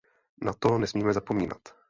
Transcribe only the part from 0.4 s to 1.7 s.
Na to nesmíme zapomínat!